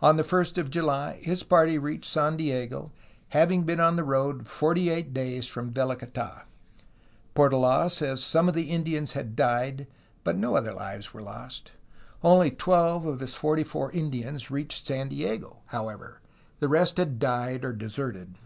On 0.00 0.16
the 0.16 0.22
1st 0.22 0.56
of 0.56 0.70
July 0.70 1.18
his 1.20 1.42
party 1.42 1.76
reached 1.76 2.10
San 2.10 2.34
Diego, 2.38 2.92
having 3.36 3.64
been 3.64 3.78
on 3.78 3.96
the 3.96 4.04
road 4.04 4.48
forty 4.48 4.88
eight 4.88 5.12
days 5.12 5.46
from 5.46 5.70
Velicata. 5.70 6.44
Portola 7.34 7.90
says 7.90 8.24
some 8.24 8.48
of 8.48 8.54
the 8.54 8.70
Indians 8.70 9.12
had 9.12 9.36
died, 9.36 9.86
but 10.24 10.38
no 10.38 10.56
other 10.56 10.72
lives 10.72 11.12
were 11.12 11.20
lost. 11.20 11.72
Only 12.24 12.50
twelve 12.50 13.04
of 13.04 13.20
his 13.20 13.34
forty 13.34 13.62
four 13.62 13.92
Indians 13.92 14.50
reached 14.50 14.86
San 14.86 15.10
Diego, 15.10 15.58
however. 15.66 16.22
The 16.60 16.68
rest 16.68 16.96
had 16.96 17.18
died 17.18 17.62
or 17.62 17.74
deserted. 17.74 18.36